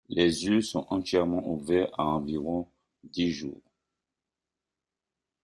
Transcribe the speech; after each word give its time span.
Leurs 0.09 0.25
yeux 0.25 0.61
sont 0.63 0.87
entièrement 0.89 1.47
ouverts 1.47 1.91
à 1.95 2.05
environ 2.07 2.67
dix 3.03 3.29
jours. 3.31 3.61